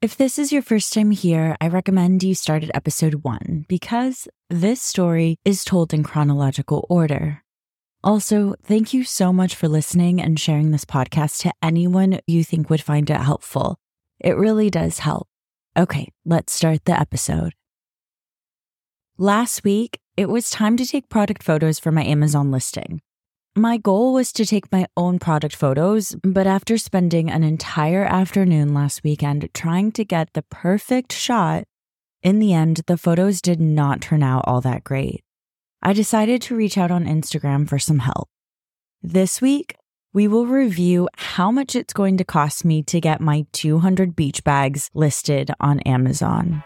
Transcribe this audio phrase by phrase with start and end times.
[0.00, 4.28] If this is your first time here, I recommend you start at episode one because
[4.48, 7.42] this story is told in chronological order.
[8.04, 12.70] Also, thank you so much for listening and sharing this podcast to anyone you think
[12.70, 13.76] would find it helpful.
[14.20, 15.26] It really does help.
[15.76, 17.54] Okay, let's start the episode.
[19.16, 23.00] Last week, it was time to take product photos for my Amazon listing.
[23.58, 28.72] My goal was to take my own product photos, but after spending an entire afternoon
[28.72, 31.64] last weekend trying to get the perfect shot,
[32.22, 35.24] in the end, the photos did not turn out all that great.
[35.82, 38.28] I decided to reach out on Instagram for some help.
[39.02, 39.74] This week,
[40.12, 44.44] we will review how much it's going to cost me to get my 200 beach
[44.44, 46.62] bags listed on Amazon.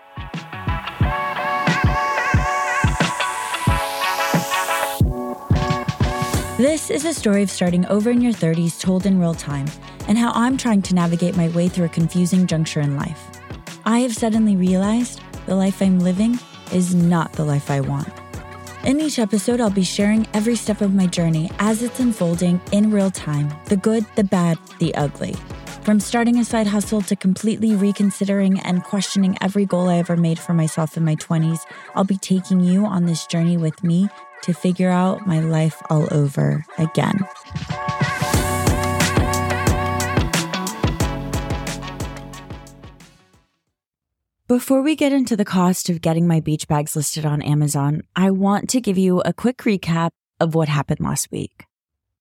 [6.63, 9.67] This is a story of starting over in your 30s told in real time
[10.07, 13.21] and how I'm trying to navigate my way through a confusing juncture in life.
[13.85, 16.39] I have suddenly realized the life I'm living
[16.71, 18.09] is not the life I want.
[18.85, 22.93] In each episode, I'll be sharing every step of my journey as it's unfolding in
[22.93, 25.35] real time the good, the bad, the ugly.
[25.83, 30.39] From starting a side hustle to completely reconsidering and questioning every goal I ever made
[30.39, 31.67] for myself in my 20s,
[31.97, 34.09] I'll be taking you on this journey with me
[34.43, 37.27] to figure out my life all over again.
[44.49, 48.31] Before we get into the cost of getting my beach bags listed on Amazon, I
[48.31, 51.65] want to give you a quick recap of what happened last week.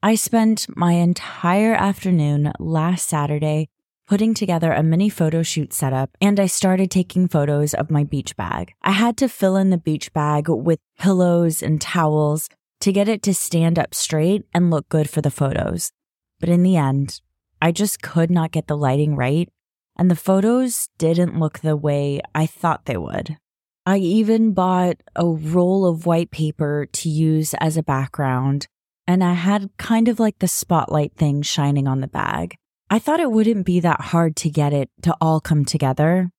[0.02, 3.68] I spent my entire afternoon last Saturday
[4.12, 8.36] putting together a mini photo shoot setup and I started taking photos of my beach
[8.36, 8.74] bag.
[8.82, 12.50] I had to fill in the beach bag with pillows and towels
[12.82, 15.94] to get it to stand up straight and look good for the photos.
[16.42, 17.22] But in the end,
[17.62, 19.48] I just could not get the lighting right
[19.96, 23.38] and the photos didn't look the way I thought they would.
[23.86, 28.68] I even bought a roll of white paper to use as a background,
[29.08, 32.58] and I had kind of like the spotlight thing shining on the bag.
[32.94, 36.30] I thought it wouldn't be that hard to get it to all come together,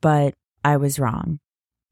[0.00, 0.34] but
[0.64, 1.38] I was wrong.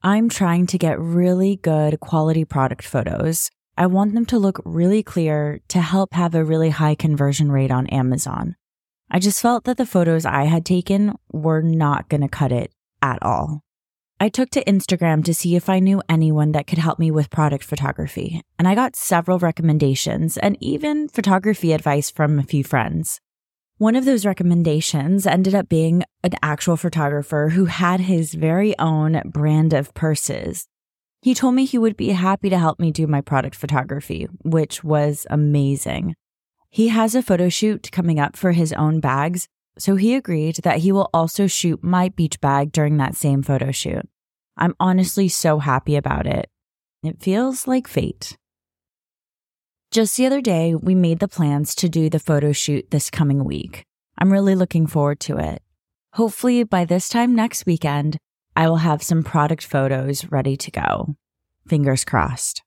[0.02, 3.48] I'm trying to get really good quality product photos.
[3.76, 7.70] I want them to look really clear to help have a really high conversion rate
[7.70, 8.56] on Amazon.
[9.08, 12.72] I just felt that the photos I had taken were not going to cut it
[13.00, 13.62] at all.
[14.18, 17.30] I took to Instagram to see if I knew anyone that could help me with
[17.30, 23.20] product photography, and I got several recommendations and even photography advice from a few friends.
[23.78, 29.22] One of those recommendations ended up being an actual photographer who had his very own
[29.24, 30.66] brand of purses.
[31.22, 34.82] He told me he would be happy to help me do my product photography, which
[34.82, 36.16] was amazing.
[36.70, 39.46] He has a photo shoot coming up for his own bags,
[39.78, 43.70] so he agreed that he will also shoot my beach bag during that same photo
[43.70, 44.08] shoot.
[44.56, 46.50] I'm honestly so happy about it.
[47.04, 48.36] It feels like fate.
[49.90, 53.42] Just the other day, we made the plans to do the photo shoot this coming
[53.42, 53.84] week.
[54.18, 55.62] I'm really looking forward to it.
[56.12, 58.18] Hopefully, by this time next weekend,
[58.54, 61.16] I will have some product photos ready to go.
[61.66, 62.62] Fingers crossed.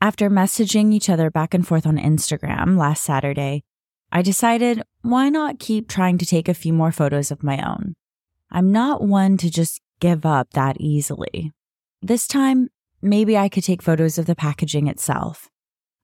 [0.00, 3.64] After messaging each other back and forth on Instagram last Saturday,
[4.12, 7.94] I decided why not keep trying to take a few more photos of my own?
[8.52, 11.50] I'm not one to just give up that easily.
[12.00, 12.68] This time,
[13.00, 15.48] maybe I could take photos of the packaging itself.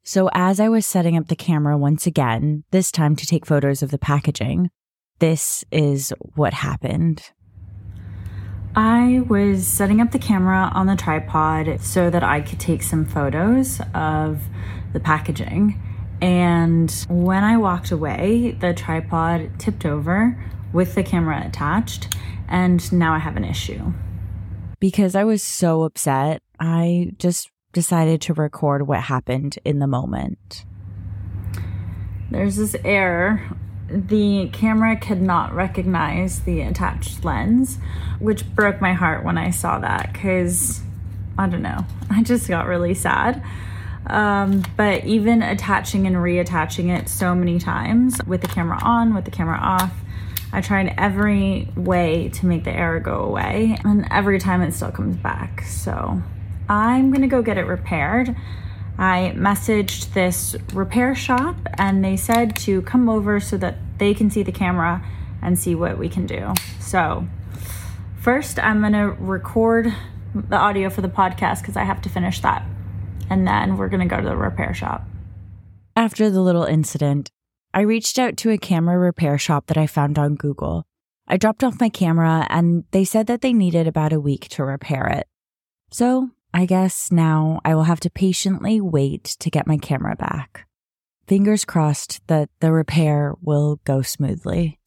[0.08, 3.82] So, as I was setting up the camera once again, this time to take photos
[3.82, 4.70] of the packaging,
[5.19, 7.30] this is what happened.
[8.74, 13.04] I was setting up the camera on the tripod so that I could take some
[13.04, 14.41] photos of
[14.94, 15.78] the packaging.
[16.22, 20.42] And when I walked away, the tripod tipped over
[20.72, 22.16] with the camera attached,
[22.48, 23.92] and now I have an issue.
[24.80, 30.64] Because I was so upset, I just decided to record what happened in the moment.
[32.28, 33.40] There's this error.
[33.88, 37.78] The camera could not recognize the attached lens,
[38.18, 40.80] which broke my heart when I saw that because
[41.38, 41.86] I don't know.
[42.10, 43.44] I just got really sad.
[44.08, 49.24] Um, but even attaching and reattaching it so many times with the camera on, with
[49.24, 49.94] the camera off,
[50.52, 54.90] I tried every way to make the error go away, and every time it still
[54.90, 55.62] comes back.
[55.62, 56.20] So
[56.69, 58.37] I'm gonna go get it repaired.
[58.99, 64.29] I messaged this repair shop and they said to come over so that they can
[64.29, 65.05] see the camera
[65.41, 66.53] and see what we can do.
[66.81, 67.26] So,
[68.20, 69.94] first, I'm gonna record
[70.35, 72.65] the audio for the podcast because I have to finish that.
[73.31, 75.06] And then we're gonna go to the repair shop.
[75.94, 77.31] After the little incident,
[77.73, 80.87] I reached out to a camera repair shop that I found on Google.
[81.26, 84.65] I dropped off my camera and they said that they needed about a week to
[84.65, 85.26] repair it.
[85.91, 90.66] So I guess now I will have to patiently wait to get my camera back.
[91.26, 94.78] Fingers crossed that the repair will go smoothly.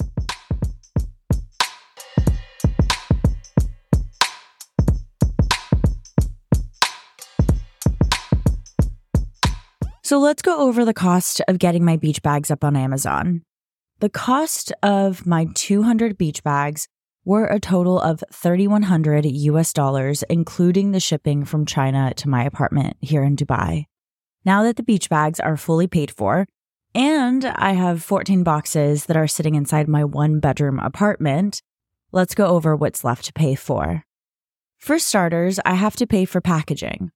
[10.03, 13.43] So let's go over the cost of getting my beach bags up on Amazon.
[13.99, 16.87] The cost of my 200 beach bags
[17.23, 22.97] were a total of 3100 US dollars including the shipping from China to my apartment
[23.01, 23.85] here in Dubai.
[24.43, 26.47] Now that the beach bags are fully paid for
[26.93, 31.61] and I have 14 boxes that are sitting inside my one bedroom apartment,
[32.11, 34.03] let's go over what's left to pay for.
[34.77, 37.11] For starters, I have to pay for packaging.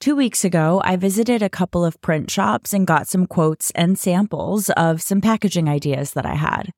[0.00, 3.98] Two weeks ago, I visited a couple of print shops and got some quotes and
[3.98, 6.72] samples of some packaging ideas that I had.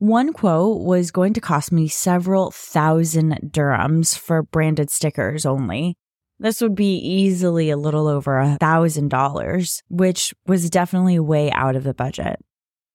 [0.00, 5.98] One quote was going to cost me several thousand dirhams for branded stickers only.
[6.38, 11.76] This would be easily a little over a thousand dollars, which was definitely way out
[11.76, 12.40] of the budget.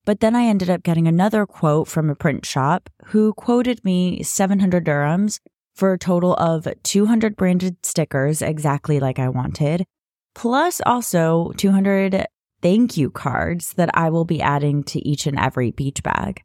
[0.06, 4.24] But then I ended up getting another quote from a print shop who quoted me
[4.24, 5.40] 700 dirhams
[5.76, 9.86] for a total of 200 branded stickers, exactly like I wanted,
[10.34, 12.26] plus also 200
[12.64, 16.42] thank you cards that I will be adding to each and every beach bag.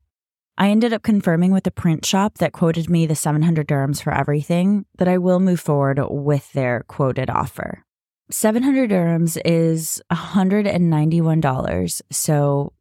[0.61, 4.13] I ended up confirming with the print shop that quoted me the 700 dirhams for
[4.13, 7.83] everything that I will move forward with their quoted offer.
[8.31, 12.03] 700 dirhams is $191.
[12.13, 12.75] So,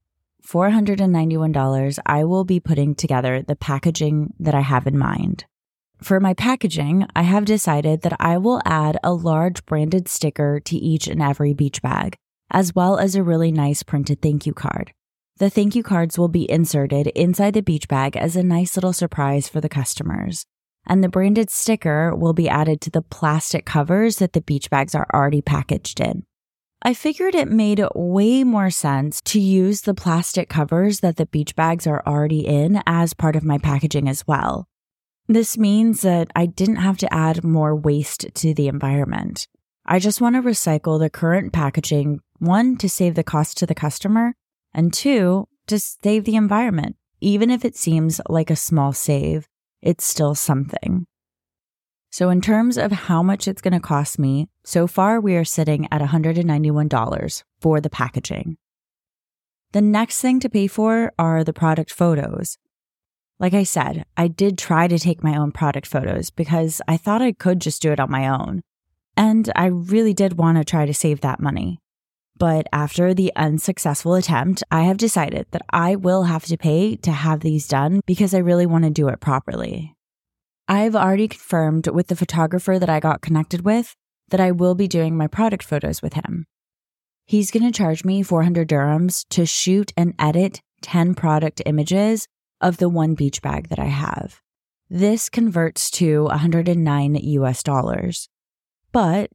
[0.45, 5.45] $491, I will be putting together the packaging that I have in mind.
[6.01, 10.75] For my packaging, I have decided that I will add a large branded sticker to
[10.75, 12.17] each and every beach bag,
[12.51, 14.91] as well as a really nice printed thank you card.
[15.39, 18.91] The thank you cards will be inserted inside the beach bag as a nice little
[18.91, 20.45] surprise for the customers.
[20.85, 24.93] And the branded sticker will be added to the plastic covers that the beach bags
[24.93, 26.25] are already packaged in.
[26.81, 31.55] I figured it made way more sense to use the plastic covers that the beach
[31.55, 34.67] bags are already in as part of my packaging as well.
[35.29, 39.47] This means that I didn't have to add more waste to the environment.
[39.85, 43.75] I just want to recycle the current packaging, one, to save the cost to the
[43.75, 44.33] customer,
[44.73, 46.95] and two, to save the environment.
[47.21, 49.47] Even if it seems like a small save,
[49.81, 51.05] it's still something.
[52.11, 55.45] So, in terms of how much it's going to cost me, so far we are
[55.45, 58.57] sitting at $191 for the packaging.
[59.73, 62.57] The next thing to pay for are the product photos.
[63.39, 67.21] Like I said, I did try to take my own product photos because I thought
[67.21, 68.61] I could just do it on my own.
[69.15, 71.79] And I really did want to try to save that money.
[72.39, 77.11] But after the unsuccessful attempt, I have decided that I will have to pay to
[77.11, 79.93] have these done because I really want to do it properly.
[80.67, 83.93] I've already confirmed with the photographer that I got connected with
[84.29, 86.45] that I will be doing my product photos with him.
[87.25, 92.25] He's going to charge me 400 dirhams to shoot and edit 10 product images
[92.61, 94.39] of the one beach bag that I have.
[94.89, 98.29] This converts to 109 US dollars.
[98.91, 99.29] But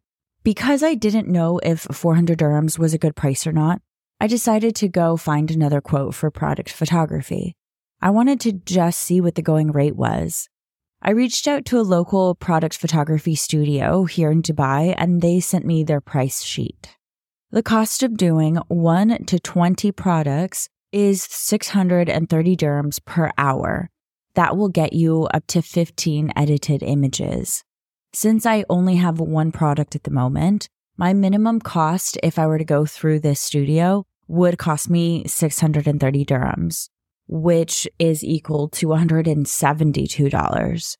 [0.44, 3.80] because I didn't know if 400 dirhams was a good price or not,
[4.20, 7.56] I decided to go find another quote for product photography.
[8.00, 10.48] I wanted to just see what the going rate was.
[11.02, 15.64] I reached out to a local product photography studio here in Dubai and they sent
[15.64, 16.96] me their price sheet.
[17.50, 23.90] The cost of doing 1 to 20 products is 630 dirhams per hour.
[24.34, 27.64] That will get you up to 15 edited images.
[28.14, 32.58] Since I only have one product at the moment, my minimum cost if I were
[32.58, 36.88] to go through this studio would cost me 630 dirhams,
[37.26, 40.96] which is equal to $172.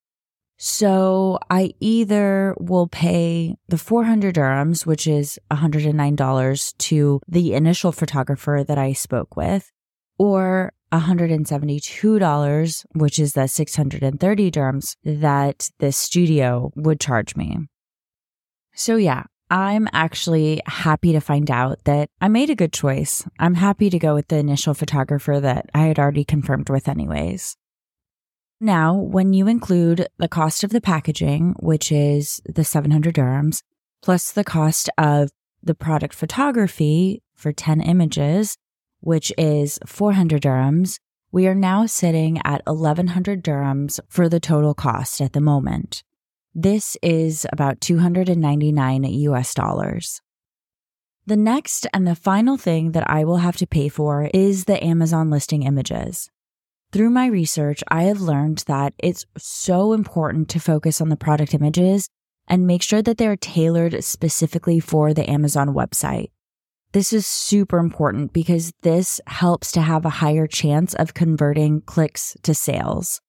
[0.56, 8.64] So I either will pay the 400 dirhams, which is $109 to the initial photographer
[8.66, 9.71] that I spoke with,
[10.18, 17.58] or $172, which is the 630 dirhams that the studio would charge me.
[18.74, 23.24] So, yeah, I'm actually happy to find out that I made a good choice.
[23.38, 27.56] I'm happy to go with the initial photographer that I had already confirmed with, anyways.
[28.60, 33.62] Now, when you include the cost of the packaging, which is the 700 dirhams,
[34.02, 35.30] plus the cost of
[35.62, 38.56] the product photography for 10 images,
[39.04, 40.99] which is 400 dirhams,
[41.30, 46.02] we are now sitting at 1100 dirhams for the total cost at the moment.
[46.54, 50.23] This is about 299 US dollars.
[51.26, 54.82] The next and the final thing that I will have to pay for is the
[54.82, 56.30] Amazon listing images.
[56.92, 61.52] Through my research, I have learned that it's so important to focus on the product
[61.52, 62.08] images
[62.46, 66.28] and make sure that they're tailored specifically for the Amazon website.
[66.94, 72.36] This is super important because this helps to have a higher chance of converting clicks
[72.44, 73.20] to sales.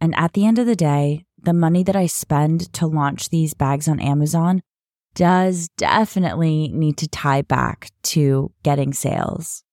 [0.00, 3.54] And at the end of the day, the money that I spend to launch these
[3.54, 4.62] bags on Amazon
[5.16, 9.64] does definitely need to tie back to getting sales.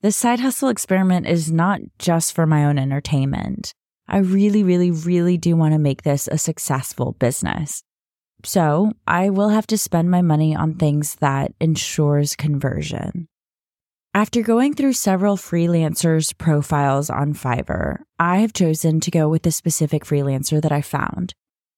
[0.00, 3.74] This side hustle experiment is not just for my own entertainment.
[4.08, 7.84] I really, really, really do want to make this a successful business.
[8.44, 13.28] So I will have to spend my money on things that ensures conversion.
[14.14, 19.52] After going through several freelancers' profiles on Fiverr, I have chosen to go with the
[19.52, 21.34] specific freelancer that I found.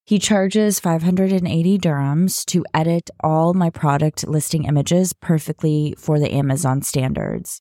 [0.06, 6.82] He charges 580 dirhams to edit all my product listing images perfectly for the Amazon
[6.82, 7.60] standards.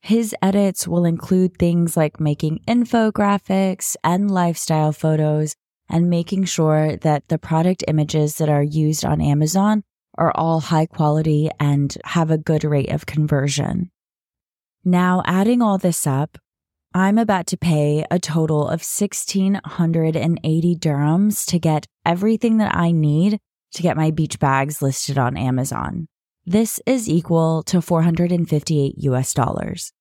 [0.00, 5.54] His edits will include things like making infographics and lifestyle photos
[5.88, 9.82] and making sure that the product images that are used on Amazon
[10.16, 13.90] are all high quality and have a good rate of conversion.
[14.84, 16.38] Now, adding all this up,
[16.92, 23.40] I'm about to pay a total of 1680 dirhams to get everything that I need
[23.72, 26.06] to get my beach bags listed on Amazon.
[26.46, 29.92] This is equal to 458 US dollars.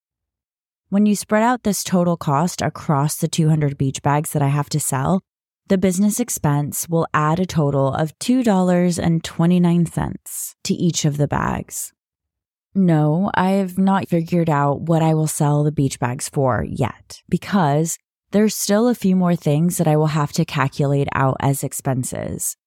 [0.89, 4.69] When you spread out this total cost across the 200 beach bags that I have
[4.69, 5.21] to sell,
[5.67, 11.93] the business expense will add a total of $2.29 to each of the bags.
[12.75, 17.21] No, I have not figured out what I will sell the beach bags for yet
[17.29, 17.97] because
[18.31, 22.57] there's still a few more things that I will have to calculate out as expenses.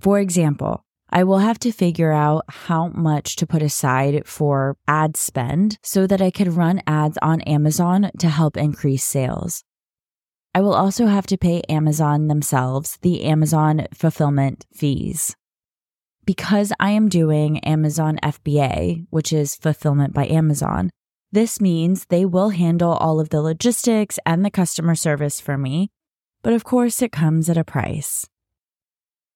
[0.00, 5.16] For example, I will have to figure out how much to put aside for ad
[5.16, 9.64] spend so that I could run ads on Amazon to help increase sales.
[10.56, 15.34] I will also have to pay Amazon themselves the Amazon fulfillment fees.
[16.24, 20.90] Because I am doing Amazon FBA, which is fulfillment by Amazon,
[21.32, 25.90] this means they will handle all of the logistics and the customer service for me.
[26.44, 28.24] But of course, it comes at a price.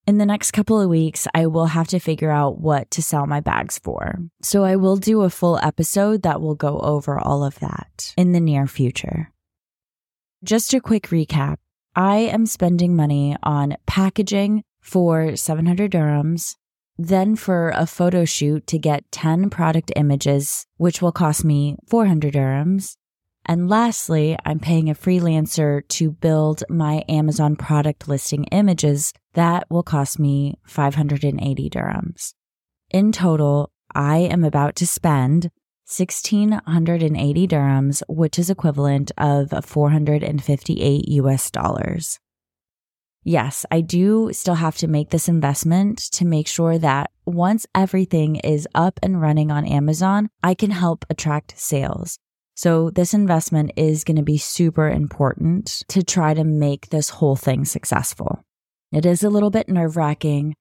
[0.06, 3.26] In the next couple of weeks, I will have to figure out what to sell
[3.26, 4.20] my bags for.
[4.40, 8.32] So I will do a full episode that will go over all of that in
[8.32, 9.32] the near future.
[10.44, 11.56] Just a quick recap
[11.96, 16.54] I am spending money on packaging for 700 dirhams,
[16.96, 22.34] then for a photo shoot to get 10 product images, which will cost me 400
[22.34, 22.94] dirhams.
[23.46, 29.12] And lastly, I'm paying a freelancer to build my Amazon product listing images.
[29.34, 32.34] That will cost me 580 dirhams.
[32.90, 35.50] In total, I am about to spend
[35.88, 42.18] 1680 dirhams, which is equivalent of 458 US dollars.
[43.24, 48.36] Yes, I do still have to make this investment to make sure that once everything
[48.36, 52.18] is up and running on Amazon, I can help attract sales.
[52.54, 57.36] So this investment is going to be super important to try to make this whole
[57.36, 58.42] thing successful.
[58.92, 60.54] It is a little bit nerve wracking.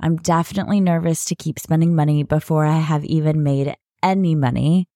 [0.00, 4.86] I'm definitely nervous to keep spending money before I have even made any money,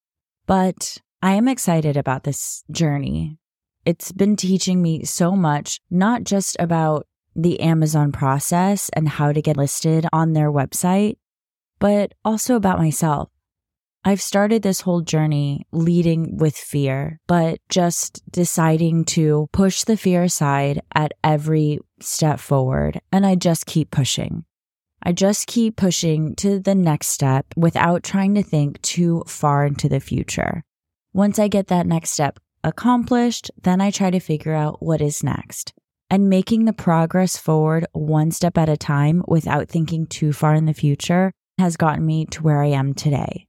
[0.46, 3.38] but I am excited about this journey.
[3.84, 9.42] It's been teaching me so much, not just about the Amazon process and how to
[9.42, 11.16] get listed on their website,
[11.78, 13.30] but also about myself.
[14.04, 20.22] I've started this whole journey leading with fear, but just deciding to push the fear
[20.22, 23.00] aside at every step forward.
[23.10, 24.44] And I just keep pushing.
[25.02, 29.88] I just keep pushing to the next step without trying to think too far into
[29.88, 30.62] the future.
[31.12, 35.22] Once I get that next step accomplished, then I try to figure out what is
[35.22, 35.72] next.
[36.10, 40.64] And making the progress forward one step at a time without thinking too far in
[40.64, 43.46] the future has gotten me to where I am today.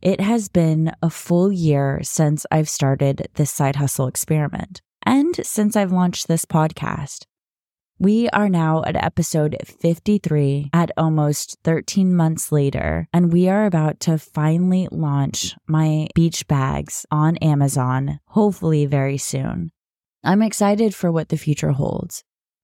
[0.00, 5.76] It has been a full year since I've started this side hustle experiment and since
[5.76, 7.24] I've launched this podcast.
[8.00, 13.98] We are now at episode 53 at almost 13 months later, and we are about
[14.00, 19.72] to finally launch my beach bags on Amazon, hopefully very soon.
[20.22, 22.22] I'm excited for what the future holds.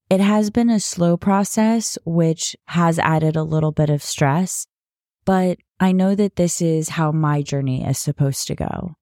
[0.09, 4.69] It has been a slow process, which has added a little bit of stress,
[5.25, 8.95] but I know that this is how my journey is supposed to go.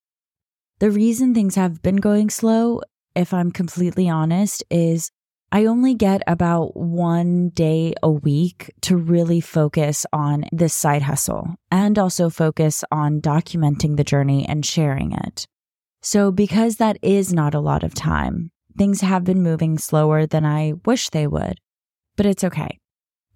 [0.79, 2.81] The reason things have been going slow,
[3.15, 5.11] if I'm completely honest, is
[5.55, 11.57] I only get about one day a week to really focus on this side hustle
[11.71, 15.47] and also focus on documenting the journey and sharing it.
[16.01, 20.47] So, because that is not a lot of time, things have been moving slower than
[20.47, 21.59] I wish they would.
[22.17, 22.79] But it's okay.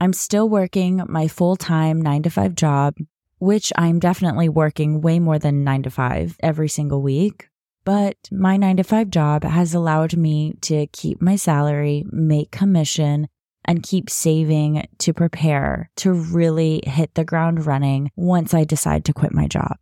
[0.00, 2.94] I'm still working my full time nine to five job,
[3.40, 7.50] which I'm definitely working way more than nine to five every single week.
[7.86, 13.28] But my nine to five job has allowed me to keep my salary, make commission,
[13.64, 19.12] and keep saving to prepare to really hit the ground running once I decide to
[19.12, 19.76] quit my job.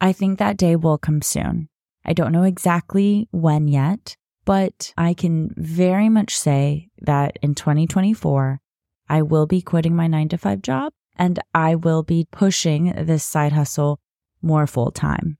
[0.00, 1.68] I think that day will come soon.
[2.04, 8.60] I don't know exactly when yet, but I can very much say that in 2024,
[9.08, 13.22] I will be quitting my nine to five job and I will be pushing this
[13.24, 14.00] side hustle
[14.42, 15.38] more full time.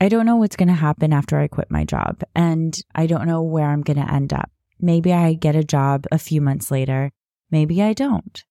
[0.00, 3.26] I don't know what's going to happen after I quit my job, and I don't
[3.26, 4.50] know where I'm going to end up.
[4.80, 7.10] Maybe I get a job a few months later.
[7.50, 8.44] Maybe I don't.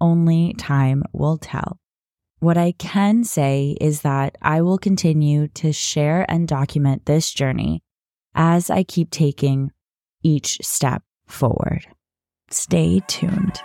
[0.00, 1.78] Only time will tell.
[2.40, 7.82] What I can say is that I will continue to share and document this journey
[8.34, 9.70] as I keep taking
[10.22, 11.86] each step forward.
[12.50, 13.60] Stay tuned.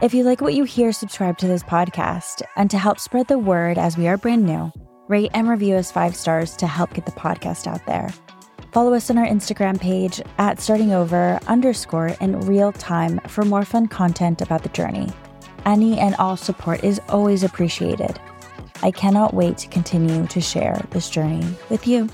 [0.00, 2.42] If you like what you hear, subscribe to this podcast.
[2.54, 4.70] And to help spread the word as we are brand new,
[5.08, 8.08] rate and review us five stars to help get the podcast out there.
[8.72, 13.64] Follow us on our Instagram page at starting over underscore in real time for more
[13.64, 15.08] fun content about the journey.
[15.66, 18.20] Any and all support is always appreciated.
[18.84, 22.08] I cannot wait to continue to share this journey with you.